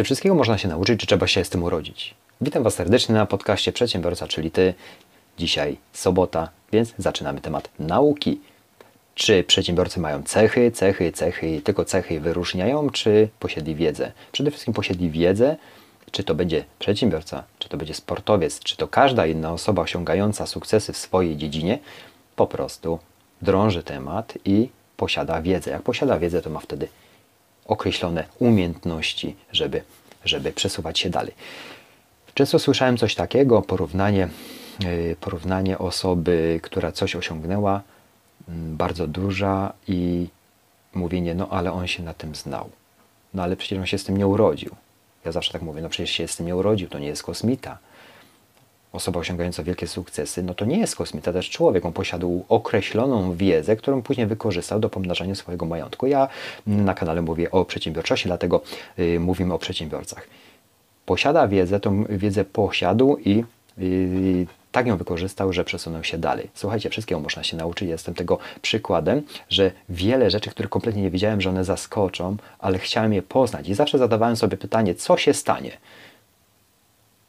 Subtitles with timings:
[0.00, 2.14] Czy wszystkiego można się nauczyć, czy trzeba się z tym urodzić?
[2.40, 4.74] Witam Was serdecznie na podcaście Przedsiębiorca, czyli Ty.
[5.38, 8.40] Dzisiaj sobota, więc zaczynamy temat nauki.
[9.14, 14.12] Czy przedsiębiorcy mają cechy, cechy, cechy tylko cechy wyróżniają, czy posiedli wiedzę?
[14.32, 15.56] Przede wszystkim posiedli wiedzę,
[16.10, 20.92] czy to będzie przedsiębiorca, czy to będzie sportowiec, czy to każda inna osoba osiągająca sukcesy
[20.92, 21.78] w swojej dziedzinie,
[22.36, 22.98] po prostu
[23.42, 25.70] drąży temat i posiada wiedzę.
[25.70, 26.88] Jak posiada wiedzę, to ma wtedy
[27.66, 29.82] określone umiejętności, żeby,
[30.24, 31.34] żeby przesuwać się dalej.
[32.34, 34.28] Często słyszałem coś takiego, porównanie,
[34.84, 37.82] yy, porównanie osoby, która coś osiągnęła,
[38.48, 40.26] mm, bardzo duża i
[40.94, 42.70] mówienie, no ale on się na tym znał.
[43.34, 44.76] No ale przecież on się z tym nie urodził.
[45.24, 47.78] Ja zawsze tak mówię, no przecież się z tym nie urodził, to nie jest kosmita
[48.92, 51.84] osoba osiągająca wielkie sukcesy, no to nie jest kosmita, też człowiek.
[51.84, 56.06] On posiadł określoną wiedzę, którą później wykorzystał do pomnażania swojego majątku.
[56.06, 56.28] Ja
[56.66, 58.60] na kanale mówię o przedsiębiorczości, dlatego
[58.98, 60.26] y, mówimy o przedsiębiorcach.
[61.06, 63.44] Posiada wiedzę, tą wiedzę posiadł i
[63.78, 66.50] y, tak ją wykorzystał, że przesunął się dalej.
[66.54, 67.88] Słuchajcie, wszystkiego można się nauczyć.
[67.88, 73.12] Jestem tego przykładem, że wiele rzeczy, które kompletnie nie wiedziałem, że one zaskoczą, ale chciałem
[73.12, 73.68] je poznać.
[73.68, 75.70] I zawsze zadawałem sobie pytanie, co się stanie?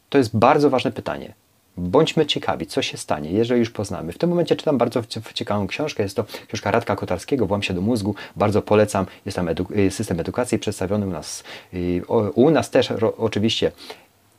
[0.09, 1.33] To jest bardzo ważne pytanie.
[1.77, 4.11] Bądźmy ciekawi, co się stanie, jeżeli już poznamy.
[4.11, 6.03] W tym momencie czytam bardzo ciekawą książkę.
[6.03, 8.15] Jest to książka Radka Kotarskiego, Włam się do mózgu.
[8.35, 9.05] Bardzo polecam.
[9.25, 11.43] Jest tam edu y, system edukacji przedstawiony u nas.
[11.73, 12.01] Y,
[12.35, 13.71] u nas też oczywiście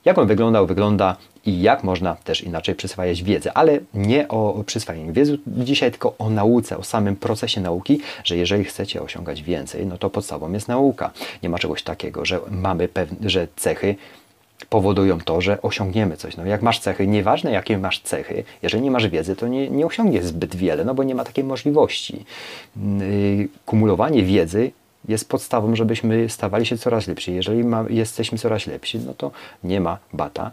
[0.04, 1.16] jak on wyglądał, wygląda
[1.46, 6.30] i jak można też inaczej przyswajać wiedzę, ale nie o przyswajaniu wiedzy dzisiaj, tylko o
[6.30, 11.10] nauce, o samym procesie nauki, że jeżeli chcecie osiągać więcej, no to podstawą jest nauka.
[11.42, 13.96] Nie ma czegoś takiego, że mamy pewne, że cechy
[14.66, 16.36] powodują to, że osiągniemy coś.
[16.36, 19.86] No, jak masz cechy, nieważne jakie masz cechy, jeżeli nie masz wiedzy, to nie, nie
[19.86, 22.24] osiągniesz zbyt wiele, no bo nie ma takiej możliwości.
[22.76, 24.72] Yy, kumulowanie wiedzy
[25.08, 27.34] jest podstawą, żebyśmy stawali się coraz lepsi.
[27.34, 29.30] Jeżeli ma, jesteśmy coraz lepsi, no to
[29.64, 30.50] nie ma bata.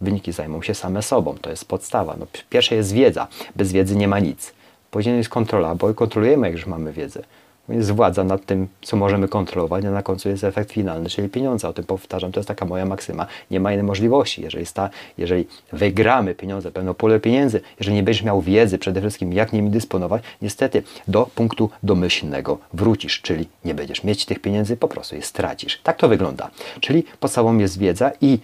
[0.00, 1.34] Wyniki zajmą się same sobą.
[1.40, 2.16] To jest podstawa.
[2.18, 3.28] No, pierwsze jest wiedza.
[3.56, 4.52] Bez wiedzy nie ma nic.
[4.90, 7.22] Później jest kontrola, bo kontrolujemy, jak już mamy wiedzę
[7.70, 11.68] jest władza nad tym, co możemy kontrolować, a na końcu jest efekt finalny, czyli pieniądze.
[11.68, 13.26] O tym powtarzam, to jest taka moja maksyma.
[13.50, 14.42] Nie ma innej możliwości.
[14.42, 19.32] Jeżeli, sta, jeżeli wygramy pieniądze, pełno pole pieniędzy, jeżeli nie będziesz miał wiedzy przede wszystkim,
[19.32, 24.88] jak nimi dysponować, niestety do punktu domyślnego wrócisz, czyli nie będziesz mieć tych pieniędzy, po
[24.88, 25.80] prostu je stracisz.
[25.82, 26.50] Tak to wygląda.
[26.80, 28.38] Czyli podstawą jest wiedza i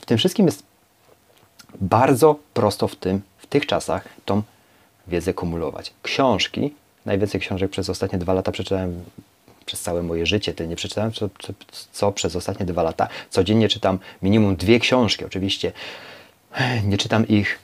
[0.00, 0.62] w tym wszystkim jest
[1.80, 4.42] bardzo prosto w tym, w tych czasach tą
[5.08, 5.92] wiedzę kumulować.
[6.02, 6.74] Książki,
[7.06, 9.04] najwięcej książek przez ostatnie dwa lata przeczytałem
[9.66, 11.52] przez całe moje życie, tyle nie przeczytałem, co, co,
[11.92, 13.08] co, przez ostatnie dwa lata.
[13.30, 15.24] Codziennie czytam minimum dwie książki.
[15.24, 15.72] Oczywiście
[16.84, 17.58] nie czytam ich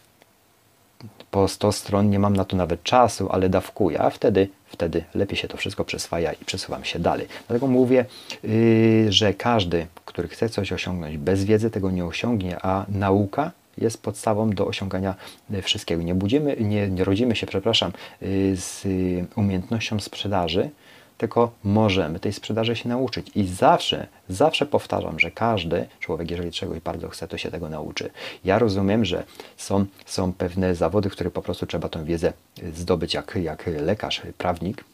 [1.30, 5.38] po 100 stron, nie mam na to nawet czasu, ale dawkuję, a wtedy, wtedy lepiej
[5.38, 7.28] się to wszystko przyswaja i przesuwam się dalej.
[7.48, 8.04] Dlatego mówię,
[8.42, 14.02] yy, że każdy, który chce coś osiągnąć bez wiedzy, tego nie osiągnie, a nauka jest
[14.02, 15.14] podstawą do osiągania
[15.62, 16.02] wszystkiego.
[16.02, 18.86] Nie, budzimy, nie, nie rodzimy się, przepraszam, e, z
[19.36, 20.70] umiejętnością sprzedaży,
[21.18, 23.30] tylko możemy tej sprzedaży się nauczyć.
[23.34, 28.10] I zawsze, zawsze powtarzam, że każdy człowiek, jeżeli czegoś bardzo chce, to się tego nauczy.
[28.44, 29.24] Ja rozumiem, że
[29.56, 32.32] są, są pewne zawody, w których po prostu trzeba tą wiedzę
[32.74, 34.84] zdobyć jak, jak lekarz, prawnik,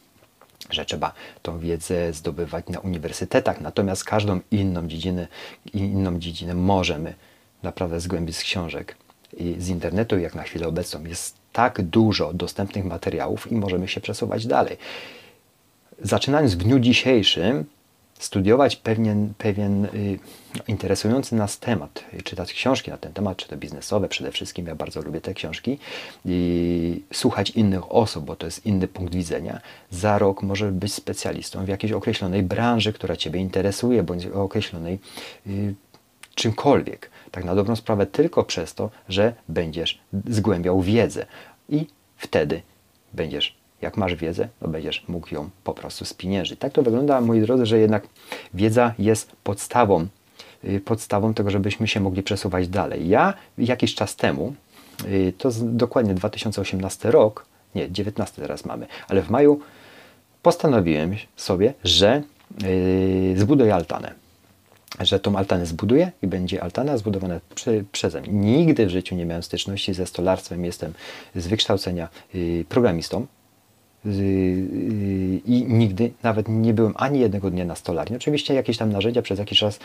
[0.69, 5.27] że trzeba tą wiedzę zdobywać na uniwersytetach, natomiast każdą inną dziedzinę,
[5.73, 7.13] inną dziedzinę możemy
[7.65, 8.95] naprawdę zgłębić z książek
[9.37, 14.01] i z internetu, jak na chwilę obecną, jest tak dużo dostępnych materiałów i możemy się
[14.01, 14.77] przesuwać dalej.
[16.01, 17.65] Zaczynając w dniu dzisiejszym,
[18.19, 20.19] studiować pewien, pewien y,
[20.55, 24.75] no, interesujący nas temat, czytać książki na ten temat, czy to biznesowe przede wszystkim, ja
[24.75, 25.77] bardzo lubię te książki,
[26.25, 29.61] i słuchać innych osób, bo to jest inny punkt widzenia.
[29.91, 34.99] Za rok może być specjalistą w jakiejś określonej branży, która Ciebie interesuje, bądź określonej
[35.47, 35.75] y,
[36.35, 41.25] czymkolwiek tak na dobrą sprawę tylko przez to, że będziesz zgłębiał wiedzę
[41.69, 41.87] i
[42.17, 42.61] wtedy
[43.13, 46.59] będziesz, jak masz wiedzę, to będziesz mógł ją po prostu spieniężyć.
[46.59, 48.07] Tak to wygląda, moi drodzy, że jednak
[48.53, 50.07] wiedza jest podstawą,
[50.63, 53.07] y, podstawą tego, żebyśmy się mogli przesuwać dalej.
[53.07, 54.55] Ja jakiś czas temu,
[55.05, 57.45] y, to dokładnie 2018 rok,
[57.75, 59.59] nie, 19 teraz mamy, ale w maju
[60.41, 62.23] postanowiłem sobie, że
[62.63, 64.24] yy, zbuduję altanę
[64.99, 68.29] że tą altanę zbuduję i będzie altana zbudowana prze, przeze mnie.
[68.31, 70.65] Nigdy w życiu nie miałem styczności ze stolarstwem.
[70.65, 70.93] Jestem
[71.35, 73.25] z wykształcenia y, programistą
[74.05, 74.13] y, y,
[75.45, 78.15] i nigdy nawet nie byłem ani jednego dnia na stolarni.
[78.15, 79.79] Oczywiście jakieś tam narzędzia przez jakiś czas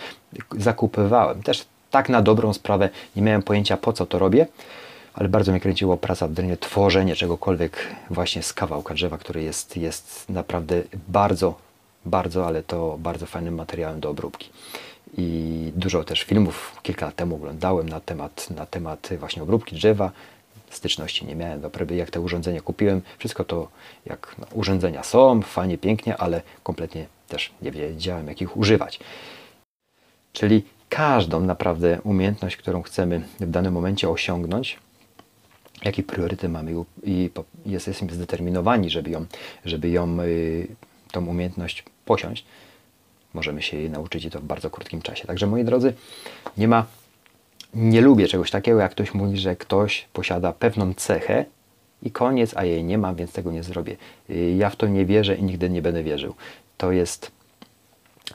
[0.59, 1.43] zakupywałem.
[1.43, 4.47] Też tak na dobrą sprawę nie miałem pojęcia po co to robię,
[5.15, 9.77] ale bardzo mnie kręciło praca w drewnie, tworzenie czegokolwiek właśnie z kawałka drzewa, który jest,
[9.77, 11.71] jest naprawdę bardzo
[12.06, 14.51] bardzo, ale to bardzo fajnym materiałem do obróbki.
[15.19, 20.11] I dużo też filmów kilka lat temu oglądałem na temat, na temat właśnie obróbki drzewa.
[20.71, 23.03] Styczności nie miałem próby, jak te urządzenia kupiłem.
[23.19, 23.69] Wszystko to
[24.07, 29.01] jak no, urządzenia są, fajnie, pięknie, ale kompletnie też nie wiedziałem, jak ich używać.
[30.33, 34.79] Czyli każdą naprawdę umiejętność, którą chcemy w danym momencie osiągnąć,
[35.85, 37.31] jaki priorytet mamy i
[37.67, 39.27] jesteśmy zdeterminowani, żeby ją,
[39.65, 40.69] żeby ją y,
[41.13, 42.45] tą umiejętność posiąść,
[43.35, 45.27] możemy się jej nauczyć i to w bardzo krótkim czasie.
[45.27, 45.93] Także moi drodzy,
[46.56, 46.87] nie ma,
[47.75, 51.44] nie lubię czegoś takiego, jak ktoś mówi, że ktoś posiada pewną cechę
[52.03, 53.97] i koniec, a jej nie mam, więc tego nie zrobię.
[54.31, 56.35] Y, ja w to nie wierzę i nigdy nie będę wierzył.
[56.77, 57.31] To jest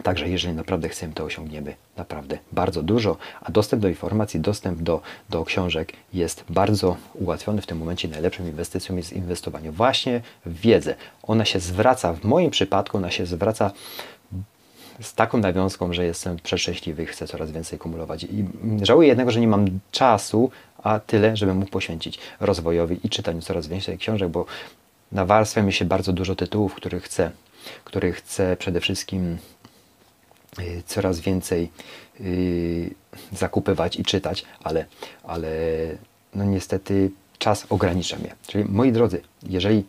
[0.03, 5.01] Także jeżeli naprawdę chcemy, to osiągniemy naprawdę bardzo dużo, a dostęp do informacji, dostęp do,
[5.29, 7.61] do książek jest bardzo ułatwiony.
[7.61, 10.95] W tym momencie najlepszą inwestycją jest inwestowanie właśnie w wiedzę.
[11.23, 13.71] Ona się zwraca, w moim przypadku ona się zwraca
[15.01, 18.23] z taką nawiązką, że jestem przeszczęśliwy i chcę coraz więcej kumulować.
[18.23, 18.45] I
[18.81, 20.51] żałuję jednego, że nie mam czasu,
[20.83, 24.45] a tyle, żeby mógł poświęcić rozwojowi i czytaniu coraz więcej książek, bo
[25.11, 27.31] nawarstwia mi się bardzo dużo tytułów, których chcę,
[27.83, 29.37] których chcę przede wszystkim
[30.59, 31.71] Y, coraz więcej
[32.21, 32.95] y,
[33.31, 34.85] zakupywać i czytać, ale,
[35.23, 35.49] ale
[36.35, 38.35] no niestety czas ogranicza mnie.
[38.47, 39.83] Czyli moi drodzy, jeżeli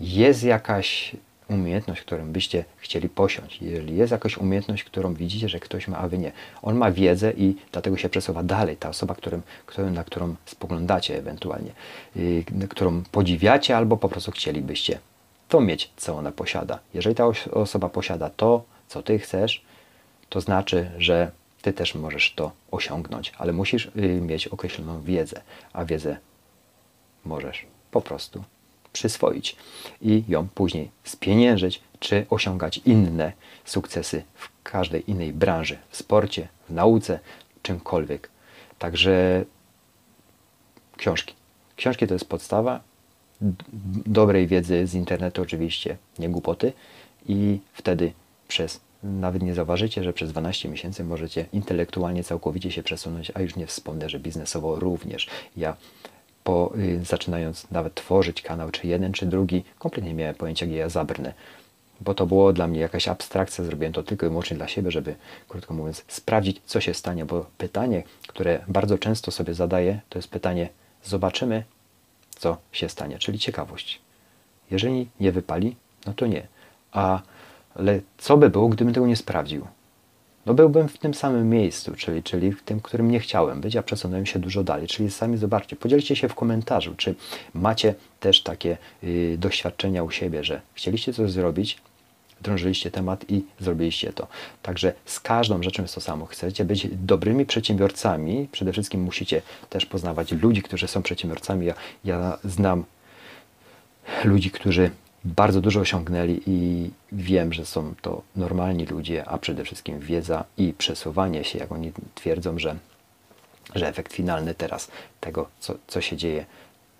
[0.00, 1.16] jest jakaś
[1.48, 6.08] umiejętność, którą byście chcieli posiąść, jeżeli jest jakaś umiejętność, którą widzicie, że ktoś ma, a
[6.08, 6.32] wy nie,
[6.62, 11.18] on ma wiedzę i dlatego się przesuwa dalej, ta osoba, którym, którym, na którą spoglądacie
[11.18, 11.70] ewentualnie,
[12.16, 14.98] yy, którą podziwiacie albo po prostu chcielibyście
[15.48, 16.78] to mieć, co ona posiada.
[16.94, 19.64] Jeżeli ta osoba posiada to, co ty chcesz,
[20.28, 21.30] to znaczy, że
[21.62, 25.40] ty też możesz to osiągnąć, ale musisz y, mieć określoną wiedzę,
[25.72, 26.16] a wiedzę
[27.24, 28.44] możesz po prostu
[28.96, 29.56] przyswoić
[30.02, 33.32] i ją później spieniężyć, czy osiągać inne
[33.64, 37.18] sukcesy w każdej innej branży, w sporcie, w nauce,
[37.62, 38.30] czymkolwiek.
[38.78, 39.44] Także
[40.96, 41.34] książki.
[41.76, 42.80] Książki to jest podstawa
[44.06, 46.72] dobrej wiedzy z internetu, oczywiście, nie głupoty,
[47.28, 48.12] i wtedy
[48.48, 53.56] przez nawet nie zauważycie, że przez 12 miesięcy możecie intelektualnie całkowicie się przesunąć, a już
[53.56, 55.28] nie wspomnę, że biznesowo również.
[55.56, 55.76] Ja
[56.46, 60.76] po, y, zaczynając nawet tworzyć kanał, czy jeden, czy drugi, kompletnie nie miałem pojęcia, gdzie
[60.76, 61.32] ja zabrnę.
[62.00, 65.14] Bo to było dla mnie jakaś abstrakcja, zrobiłem to tylko i wyłącznie dla siebie, żeby,
[65.48, 67.24] krótko mówiąc, sprawdzić, co się stanie.
[67.24, 70.68] Bo pytanie, które bardzo często sobie zadaję, to jest pytanie,
[71.04, 71.64] zobaczymy,
[72.30, 74.00] co się stanie, czyli ciekawość.
[74.70, 75.76] Jeżeli nie wypali,
[76.06, 76.46] no to nie.
[76.92, 77.22] A
[77.74, 79.66] ale co by było, gdybym tego nie sprawdził?
[80.46, 83.82] No byłbym w tym samym miejscu, czyli, czyli w tym, którym nie chciałem być, a
[83.82, 84.86] przesunąłem się dużo dalej.
[84.86, 87.14] Czyli sami zobaczcie, podzielcie się w komentarzu, czy
[87.54, 91.78] macie też takie y, doświadczenia u siebie, że chcieliście coś zrobić,
[92.40, 94.26] drążyliście temat i zrobiliście to.
[94.62, 96.26] Także z każdą rzeczą jest to samo.
[96.26, 101.66] Chcecie być dobrymi przedsiębiorcami, przede wszystkim musicie też poznawać ludzi, którzy są przedsiębiorcami.
[101.66, 102.84] Ja, ja znam
[104.24, 104.90] ludzi, którzy
[105.26, 110.72] bardzo dużo osiągnęli i wiem, że są to normalni ludzie, a przede wszystkim wiedza i
[110.72, 112.76] przesuwanie się, jak oni twierdzą, że,
[113.74, 114.88] że efekt finalny teraz
[115.20, 116.46] tego, co, co się dzieje,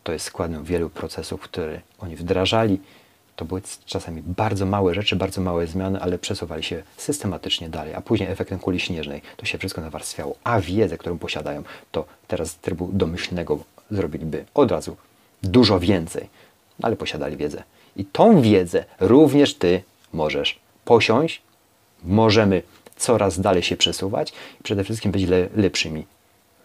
[0.05, 2.81] to jest składem wielu procesów, które oni wdrażali.
[3.37, 8.00] To były czasami bardzo małe rzeczy, bardzo małe zmiany, ale przesuwali się systematycznie dalej, a
[8.00, 10.36] później efektem kuli śnieżnej to się wszystko nawarstwiało.
[10.44, 11.62] A wiedzę, którą posiadają,
[11.93, 13.58] to teraz z trybu domyślnego
[13.91, 14.96] zrobiliby od razu
[15.43, 16.29] dużo więcej,
[16.82, 17.62] ale posiadali wiedzę.
[17.96, 21.43] I tą wiedzę również Ty możesz posiąść.
[22.05, 22.62] Możemy
[22.96, 26.06] coraz dalej się przesuwać i przede wszystkim być le lepszymi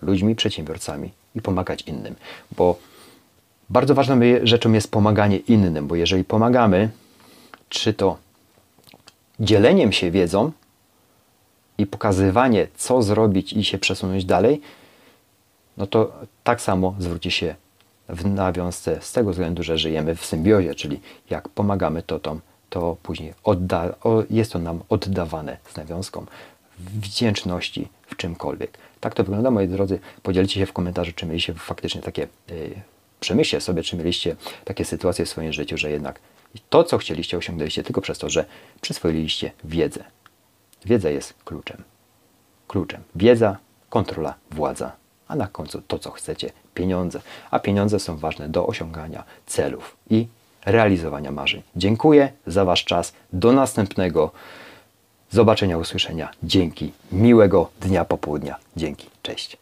[0.01, 2.15] ludźmi, przedsiębiorcami i pomagać innym.
[2.57, 2.79] Bo
[3.69, 6.89] bardzo ważną rzeczą jest pomaganie innym, bo jeżeli pomagamy,
[7.69, 8.17] czy to
[9.39, 10.51] dzieleniem się wiedzą
[11.77, 14.61] i pokazywanie, co zrobić i się przesunąć dalej,
[15.77, 16.11] no to
[16.43, 17.55] tak samo zwróci się
[18.11, 20.99] w nawiązce z tego względu, że żyjemy w symbiozie, czyli
[21.29, 23.95] jak pomagamy totom, to później odda,
[24.29, 26.25] jest to nam oddawane z nawiązką
[26.79, 28.77] wdzięczności w czymkolwiek.
[28.99, 29.99] Tak to wygląda, moi drodzy.
[30.23, 32.81] Podzielcie się w komentarzu, czy mieliście faktycznie takie, yy,
[33.19, 36.19] przemyślcie sobie, czy mieliście takie sytuacje w swoim życiu, że jednak
[36.69, 38.45] to, co chcieliście, osiągnęliście tylko przez to, że
[38.81, 40.03] przyswoiliście wiedzę.
[40.85, 41.83] Wiedza jest kluczem.
[42.67, 43.01] Kluczem.
[43.15, 43.57] Wiedza,
[43.89, 45.01] kontrola, władza
[45.31, 47.21] a na końcu to, co chcecie pieniądze.
[47.51, 50.27] A pieniądze są ważne do osiągania celów i
[50.65, 51.61] realizowania marzeń.
[51.75, 53.13] Dziękuję za Wasz czas.
[53.33, 54.31] Do następnego
[55.29, 56.31] zobaczenia, usłyszenia.
[56.43, 56.91] Dzięki.
[57.11, 58.55] Miłego dnia popołudnia.
[58.75, 59.09] Dzięki.
[59.21, 59.60] Cześć.